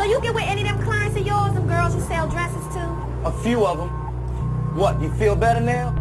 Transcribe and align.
So 0.00 0.06
you 0.06 0.18
get 0.22 0.34
with 0.34 0.44
any 0.44 0.62
of 0.62 0.68
them 0.68 0.82
clients 0.82 1.14
of 1.14 1.26
yours, 1.26 1.52
them 1.52 1.68
girls 1.68 1.94
you 1.94 2.00
sell 2.00 2.26
dresses 2.26 2.66
to? 2.72 2.80
A 3.26 3.32
few 3.42 3.66
of 3.66 3.76
them. 3.76 3.90
What, 4.74 4.98
you 5.02 5.12
feel 5.12 5.36
better 5.36 5.60
now? 5.60 5.94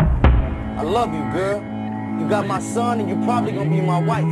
I 0.78 0.84
love 0.84 1.14
you, 1.14 1.20
girl. 1.34 1.60
You 2.18 2.30
got 2.30 2.48
my 2.48 2.62
son 2.62 3.02
and 3.02 3.10
you 3.10 3.18
probably 3.26 3.52
gonna 3.52 3.70
be 3.70 3.82
my 3.82 4.00
wife. 4.00 4.24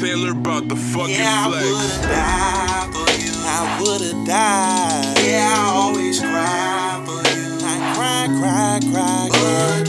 Taylor 0.00 0.30
about 0.30 0.68
the 0.68 0.76
fucking 0.76 1.16
Yeah, 1.16 1.42
I 1.44 1.48
would've 1.48 2.02
died 2.02 2.94
for 2.94 3.10
you. 3.18 3.32
I 3.42 3.80
would've 3.82 4.24
died. 4.24 5.18
Yeah, 5.26 5.54
I 5.58 5.72
always 5.74 6.20
cry 6.20 7.02
for 7.04 7.20
you. 7.34 7.58
I 7.66 7.94
cry, 7.96 8.28
cry, 8.38 8.78
cry, 8.92 9.28
But 9.32 9.87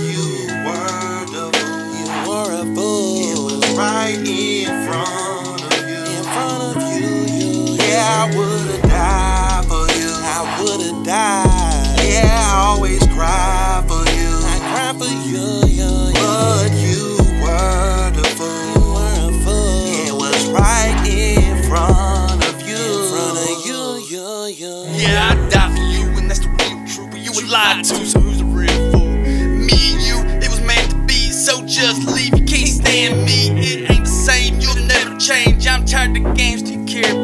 I 8.19 8.25
would've 8.35 8.81
died 8.81 9.63
for 9.63 9.87
you. 9.95 10.11
I 10.11 10.59
would've 10.59 11.05
died. 11.05 12.03
Yeah, 12.03 12.51
I 12.51 12.75
always 12.75 12.99
cry 13.15 13.81
for 13.87 14.03
you. 14.11 14.31
I 14.43 14.59
cry 14.59 14.91
for 14.99 15.07
you, 15.23 15.63
you, 15.71 15.87
you. 15.87 16.19
But 16.19 16.67
you 16.83 17.15
were 17.39 18.11
the 18.11 18.27
fool. 18.35 18.75
You 18.75 18.83
were 18.91 19.23
a 19.23 19.43
fool. 19.45 19.87
It 20.03 20.11
was 20.11 20.49
right 20.49 20.99
in 21.07 21.63
front 21.63 22.43
of 22.43 22.59
you. 22.67 22.75
In 22.75 23.07
front 23.07 23.39
of 23.39 23.65
you, 23.65 24.03
you, 24.11 24.47
you. 24.51 24.83
Yeah, 24.99 25.31
I 25.31 25.49
die 25.49 25.73
for 25.73 25.81
you, 25.81 26.09
and 26.19 26.29
that's 26.29 26.41
the 26.41 26.49
real 26.49 26.85
truth. 26.87 27.11
But 27.11 27.21
you 27.21 27.31
were 27.31 27.47
lied 27.49 27.85
to, 27.85 28.05
so 28.05 28.19
who's 28.19 28.39
the 28.39 28.43
real 28.43 28.91
fool? 28.91 29.07
Me 29.07 29.93
and 29.95 30.01
you, 30.03 30.19
it 30.43 30.49
was 30.49 30.59
meant 30.59 30.91
to 30.91 30.97
be. 31.07 31.31
So 31.31 31.65
just 31.65 32.05
leave. 32.05 32.37
You 32.37 32.43
can't 32.43 32.67
stand 32.67 33.23
me. 33.23 33.51
It 33.61 33.89
ain't 33.89 34.03
the 34.03 34.11
same. 34.11 34.59
You'll 34.59 34.75
never 34.75 35.15
change. 35.17 35.65
I'm 35.65 35.85
tired 35.85 36.17
of 36.17 36.21
the 36.21 36.33
games. 36.33 36.69
You 36.69 36.83
care, 36.83 37.15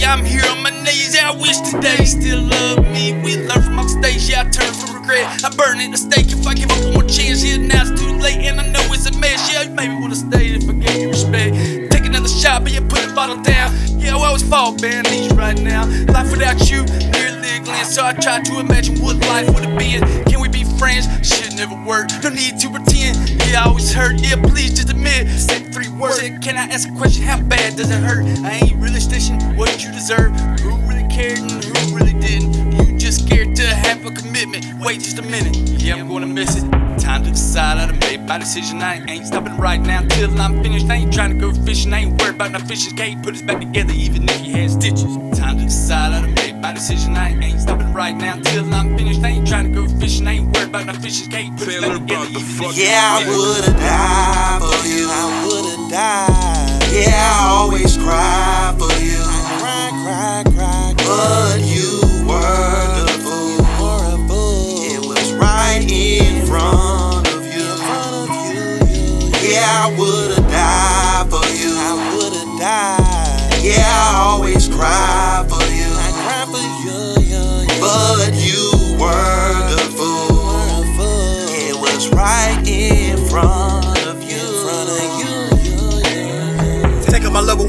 Please, 0.00 0.08
I'm 0.08 0.24
here 0.24 0.42
on 0.48 0.62
my 0.62 0.70
knees. 0.70 1.14
Yeah, 1.14 1.30
I 1.30 1.36
wish 1.36 1.60
today 1.60 2.04
still 2.06 2.40
love 2.40 2.78
me. 2.88 3.12
We 3.22 3.36
learn 3.36 3.60
from 3.60 3.78
our 3.78 3.84
mistakes. 3.84 4.30
Yeah, 4.30 4.40
I 4.40 4.44
turn 4.48 4.72
from 4.72 4.96
regret. 4.96 5.44
I 5.44 5.50
burn 5.54 5.78
at 5.78 5.90
the 5.90 5.98
stake 5.98 6.32
if 6.32 6.46
I 6.46 6.54
give 6.54 6.70
up 6.70 6.96
one 6.96 7.06
chance. 7.06 7.44
Yeah, 7.44 7.58
now 7.58 7.82
it's 7.82 8.00
too 8.00 8.16
late, 8.16 8.38
and 8.48 8.58
I 8.58 8.66
know 8.68 8.80
it's 8.92 9.04
a 9.04 9.18
mess. 9.18 9.52
Yeah, 9.52 9.62
you 9.62 9.70
maybe 9.74 9.94
wanna 10.00 10.14
stay 10.14 10.56
if 10.56 10.66
I 10.68 10.72
gave 10.72 11.02
you 11.02 11.08
respect. 11.10 11.92
Take 11.92 12.06
another 12.06 12.28
shot, 12.28 12.62
but 12.62 12.72
you 12.72 12.80
put 12.80 13.00
the 13.06 13.12
bottle 13.14 13.42
down. 13.42 13.76
Yeah, 13.98 14.16
I 14.16 14.24
always 14.24 14.42
fall, 14.42 14.72
man. 14.80 15.04
These 15.04 15.34
right 15.34 15.60
now. 15.60 15.84
Life 16.08 16.30
without 16.32 16.70
you, 16.70 16.84
nearly 17.12 17.56
a 17.56 17.60
glance. 17.60 17.94
So 17.94 18.02
I 18.02 18.14
try 18.14 18.40
to 18.40 18.58
imagine 18.58 18.98
what 19.00 19.20
life 19.28 19.52
would 19.52 19.66
have 19.66 19.78
been. 19.78 20.00
Can 20.24 20.40
we 20.40 20.48
be 20.48 20.64
friends? 20.80 21.06
Shit 21.20 21.54
never 21.56 21.76
worked. 21.84 22.24
No 22.24 22.30
need 22.30 22.58
to 22.60 22.70
pretend. 22.70 23.28
Yeah, 23.44 23.64
I 23.64 23.68
always 23.68 23.92
hurt. 23.92 24.18
Yeah, 24.18 24.36
please 24.40 24.72
just 24.72 24.88
admit. 24.88 25.28
Say 25.28 25.60
three 25.60 25.90
words. 25.90 26.20
Can 26.40 26.56
I 26.56 26.64
ask 26.72 26.88
a 26.88 26.92
question? 26.96 27.22
How 27.22 27.38
bad 27.42 27.76
does 27.76 27.90
it 27.90 28.00
hurt? 28.00 28.24
I 28.48 28.60
ain't 28.64 28.76
really 28.76 28.98
stitching 28.98 29.38
what 29.58 29.84
you 29.84 29.92
deserve. 29.92 30.32
Who 30.60 30.74
really 30.88 31.06
cared 31.08 31.38
and 31.38 31.62
who 31.62 31.94
really 31.94 32.18
didn't? 32.18 32.54
You 32.72 32.98
just 32.98 33.26
scared 33.26 33.54
to 33.56 33.66
have 33.66 34.06
a 34.06 34.10
commitment. 34.10 34.64
Wait 34.80 35.00
just 35.00 35.18
a 35.18 35.22
minute. 35.22 35.54
Yeah, 35.82 35.96
I'm 35.96 36.08
gonna 36.08 36.26
miss 36.26 36.56
it. 36.56 36.64
Time 36.98 37.24
to 37.24 37.30
decide. 37.30 37.76
I 37.76 37.86
done 37.86 37.98
made 37.98 38.26
my 38.26 38.38
decision. 38.38 38.80
I 38.80 39.04
ain't 39.06 39.26
stopping 39.26 39.58
right 39.58 39.80
now 39.80 40.00
till 40.08 40.40
I'm 40.40 40.62
finished. 40.62 40.88
I 40.88 40.94
ain't 40.94 41.12
trying 41.12 41.34
to 41.34 41.38
go 41.38 41.52
fishing. 41.52 41.92
I 41.92 42.00
ain't 42.00 42.22
worried 42.22 42.36
about 42.36 42.52
no 42.52 42.58
fishing. 42.60 42.96
Can't 42.96 43.22
put 43.22 43.34
us 43.34 43.42
back 43.42 43.60
together 43.60 43.92
even 43.92 44.26
if 44.30 44.46
you 44.46 44.54
had 44.54 44.70
stitches. 44.70 45.12
Time 45.38 45.58
to 45.58 45.64
decide. 45.64 46.12
I 46.12 46.20
done 46.22 46.39
my 46.60 46.72
decision. 46.72 47.16
I 47.16 47.30
ain't 47.42 47.60
stopping 47.60 47.92
right 47.92 48.14
now 48.14 48.36
till 48.36 48.72
I'm 48.74 48.96
finished. 48.96 49.22
I 49.22 49.28
ain't 49.28 49.48
trying 49.48 49.72
to 49.72 49.80
go 49.80 49.88
fishing. 49.98 50.26
I 50.26 50.32
ain't 50.32 50.54
worried 50.54 50.68
about 50.68 50.86
no 50.86 50.92
fishing. 50.94 51.30
Can't 51.30 51.58
put 51.58 51.68
us 51.68 51.74
together 51.74 51.98
the 51.98 52.30
even 52.30 52.42
if 52.42 52.76
Yeah, 52.76 53.18
I 53.18 53.24
would've 53.28 53.76
died 53.76 54.60
for 54.60 54.86
you. 54.86 55.06
I 55.08 55.46
would've 55.46 55.90
died. 55.90 56.82
Yeah, 56.92 57.16
I 57.16 57.48
always 57.56 57.96
cry 57.96 58.74
for 58.78 58.92
you. 59.00 59.22
Cry, 59.60 59.90
cry, 60.04 60.42
cry, 60.54 60.94
But 60.96 61.60
you 61.64 62.00
were 62.28 62.86
the 62.98 63.12
fool. 63.24 63.50
You 63.50 63.62
were 63.80 64.04
a 64.14 64.28
fool. 64.28 64.84
It 64.84 65.00
was 65.06 65.32
right 65.34 65.84
in 65.88 66.46
front 66.46 67.26
of 67.28 67.46
you. 67.46 67.62
In 67.62 67.78
front 67.88 68.30
of 68.30 68.36
you, 68.52 68.64
you. 68.92 69.54
Yeah, 69.54 69.86
I 69.86 69.96
would've 69.98 70.19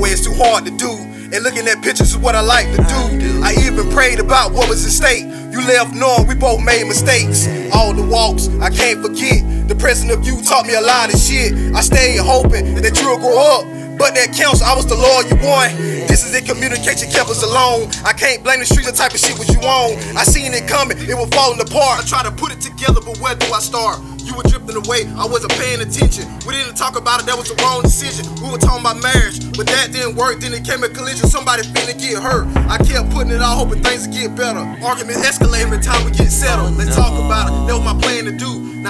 Away 0.02 0.18
is 0.18 0.26
too 0.26 0.34
hard 0.34 0.66
to 0.66 0.72
do. 0.72 0.90
And 1.30 1.44
looking 1.46 1.68
at 1.68 1.84
pictures 1.84 2.10
is 2.10 2.18
what 2.18 2.34
I 2.34 2.42
like 2.42 2.66
to 2.74 2.82
do. 2.90 3.44
I 3.46 3.54
even 3.62 3.88
prayed 3.92 4.20
about 4.20 4.52
what 4.52 4.68
was 4.68 4.84
at 4.84 4.90
stake. 4.90 5.30
You 5.54 5.62
left 5.62 5.94
knowing 5.94 6.26
we 6.26 6.34
both 6.34 6.60
made 6.66 6.88
mistakes. 6.88 7.46
All 7.72 7.94
the 7.94 8.02
walks 8.02 8.50
I 8.66 8.72
can't 8.72 9.06
forget. 9.06 9.46
The 9.70 9.76
presence 9.76 10.12
of 10.12 10.26
you 10.26 10.42
taught 10.42 10.66
me 10.66 10.74
a 10.74 10.82
lot 10.82 11.14
of 11.14 11.20
shit. 11.20 11.54
I 11.76 11.82
stayed 11.82 12.18
hoping 12.18 12.82
that 12.82 13.00
you'll 13.00 13.20
grow 13.20 13.38
up. 13.62 13.66
But 14.02 14.18
that 14.18 14.34
counts, 14.34 14.64
I 14.64 14.74
was 14.74 14.90
the 14.90 14.98
loyal 14.98 15.30
one. 15.46 15.70
This 16.10 16.26
is 16.26 16.34
it, 16.34 16.50
communication 16.50 17.06
kept 17.14 17.30
us 17.30 17.44
alone. 17.44 17.94
I 18.02 18.14
can't 18.14 18.42
blame 18.44 18.58
the 18.58 18.66
streets, 18.66 18.90
the 18.90 18.98
type 18.98 19.14
of 19.14 19.20
shit 19.20 19.38
was 19.38 19.54
you 19.54 19.62
on. 19.62 20.02
I 20.18 20.24
seen 20.24 20.52
it 20.58 20.68
coming, 20.68 20.98
it 20.98 21.14
was 21.14 21.30
falling 21.30 21.62
apart. 21.62 22.02
I 22.02 22.04
tried 22.10 22.26
to 22.26 22.34
put 22.34 22.52
it 22.52 22.60
together, 22.60 23.06
but 23.06 23.22
where 23.22 23.36
do 23.36 23.46
I 23.54 23.60
start? 23.60 24.02
You 24.22 24.38
were 24.38 24.44
drifting 24.44 24.78
away, 24.78 25.10
I 25.18 25.26
wasn't 25.26 25.52
paying 25.58 25.82
attention. 25.82 26.30
We 26.46 26.54
didn't 26.54 26.76
talk 26.76 26.96
about 26.96 27.22
it, 27.22 27.26
that 27.26 27.38
was 27.38 27.50
the 27.50 27.58
wrong 27.66 27.82
decision. 27.82 28.30
We 28.38 28.52
were 28.54 28.62
talking 28.62 28.86
about 28.86 29.02
marriage, 29.02 29.42
but 29.58 29.66
that 29.68 29.92
didn't 29.92 30.16
work. 30.16 30.40
Then 30.40 30.54
it 30.54 30.64
came 30.64 30.84
a 30.84 30.90
collision, 30.90 31.26
somebody 31.28 31.64
finna 31.74 31.98
get 31.98 32.22
hurt. 32.22 32.46
I 32.70 32.78
kept 32.78 33.10
putting 33.10 33.34
it 33.34 33.42
out, 33.42 33.58
hoping 33.58 33.82
things 33.82 34.06
would 34.06 34.14
get 34.14 34.36
better. 34.38 34.62
Arguments 34.86 35.26
escalate 35.26 35.66
every 35.66 35.82
time 35.82 36.06
we 36.06 36.12
get 36.12 36.30
settled. 36.30 36.78
Let's 36.78 36.96
talk 36.96 37.18
about 37.18 37.41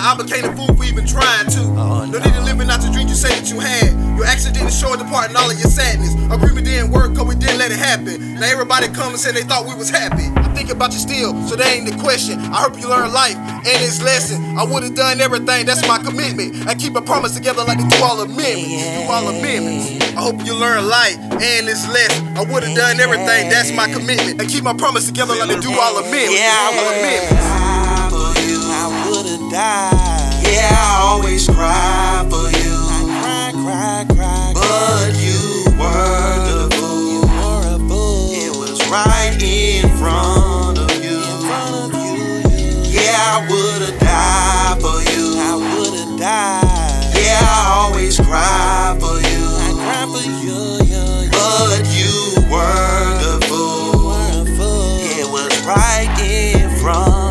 Now 0.02 0.18
I 0.18 0.18
became 0.18 0.46
a 0.46 0.56
fool 0.58 0.74
for 0.74 0.84
even 0.84 1.06
trying 1.06 1.46
to. 1.54 1.62
No 2.10 2.18
need 2.18 2.34
to 2.34 2.42
living 2.42 2.72
out 2.74 2.82
the 2.82 2.90
dreams 2.90 3.14
you 3.14 3.16
say 3.16 3.30
that 3.38 3.54
you 3.54 3.62
had. 3.62 3.94
Your 4.18 4.26
actions 4.26 4.58
didn't 4.58 4.74
show 4.74 4.96
the 4.98 5.06
part 5.06 5.30
in 5.30 5.38
all 5.38 5.46
of 5.46 5.54
your 5.62 5.70
sadness. 5.70 6.18
Agreement 6.34 6.66
didn't 6.66 6.90
work, 6.90 7.14
cause 7.14 7.30
we 7.30 7.36
didn't 7.36 7.60
let 7.60 7.70
it 7.70 7.78
happen. 7.78 8.42
Now 8.42 8.50
everybody 8.50 8.90
come 8.90 9.14
and 9.14 9.22
say 9.22 9.32
they 9.32 9.46
thought 9.46 9.70
we 9.70 9.76
was 9.78 9.92
happy. 9.94 10.26
I 10.42 10.50
think 10.58 10.74
about 10.74 10.92
you 10.92 10.98
still, 10.98 11.38
so 11.46 11.56
that 11.56 11.70
ain't 11.70 11.86
the 11.86 11.94
question. 12.02 12.40
I 12.50 12.66
hope 12.66 12.82
you 12.82 12.90
learn 12.90 13.14
life 13.14 13.38
and 13.38 13.78
its 13.78 14.02
lesson. 14.02 14.58
I 14.58 14.66
would've 14.66 14.96
done 14.98 15.22
everything, 15.22 15.70
that's 15.70 15.86
my 15.86 16.02
commitment. 16.02 16.66
I 16.66 16.74
keep 16.74 16.96
a 16.96 17.02
promise 17.02 17.38
together 17.38 17.64
like 17.64 17.78
the 17.78 17.86
do 17.86 18.02
all 18.02 18.26
amendments. 18.26 18.82
Do 18.82 19.06
all 19.06 19.30
amendments. 19.30 20.18
I 20.18 20.22
hope 20.26 20.42
you 20.42 20.58
learn 20.58 20.90
life 20.90 21.22
and 21.38 21.70
its 21.70 21.86
lesson. 21.94 22.26
I 22.34 22.42
would've 22.42 22.74
done 22.74 22.98
everything, 22.98 23.54
that's 23.54 23.70
my 23.70 23.86
commitment. 23.86 24.42
I 24.42 24.50
keep 24.50 24.64
my 24.64 24.74
promise 24.74 25.06
together 25.06 25.38
like 25.38 25.54
the 25.54 25.62
do 25.62 25.70
all 25.78 26.02
amendments. 26.02 26.42
Yeah, 26.42 26.74
all 26.74 26.90
amendments. 26.90 27.71
You. 28.52 28.60
I 28.60 29.08
would've 29.08 29.50
died. 29.50 30.44
Yeah, 30.44 30.76
I 30.76 31.08
always 31.08 31.48
cry 31.48 32.28
for 32.30 32.48
you. 32.60 32.76
I 32.92 33.02
cry, 33.22 33.48
cry, 33.64 34.00
cry. 34.16 34.52
But 34.54 35.16
you 35.26 35.40
were 35.80 36.36
the 36.50 36.76
fool. 36.76 37.02
You 37.14 37.22
were 37.40 37.66
a 37.76 37.80
fool. 37.88 38.32
It 38.36 38.52
was 38.62 38.78
right 38.92 39.38
in 39.42 39.88
front 39.98 40.78
of 40.78 40.92
you. 41.04 41.18
In 41.32 41.40
front 41.48 41.74
of 41.86 41.92
you. 41.96 42.20
Yeah, 42.92 43.16
I 43.16 43.48
would've 43.50 44.00
died 44.00 44.78
for 44.84 45.00
you. 45.12 45.26
I 45.40 45.54
would've 45.56 46.20
died. 46.20 47.16
Yeah, 47.16 47.40
I 47.40 47.88
always 47.88 48.20
cry 48.20 48.98
for 49.00 49.16
you. 49.32 49.44
I 49.66 49.72
cry 49.80 50.04
for 50.12 50.26
you, 50.44 50.60
you, 50.92 51.04
you. 51.24 51.32
But 51.32 51.88
you 51.96 52.16
were 52.52 53.08
the 53.24 53.34
fool. 53.48 53.96
You 53.96 54.06
were 54.08 54.32
a 54.42 54.46
fool. 54.58 54.98
It 55.20 55.28
was 55.32 55.54
right 55.66 56.12
in 56.20 56.70
front 56.82 57.31